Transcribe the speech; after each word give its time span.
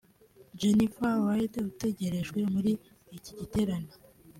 Jennifer 0.59 1.15
Wilde 1.25 1.59
utegerejwe 1.71 2.39
muri 2.53 2.71
iki 3.17 3.31
giterane 3.39 3.91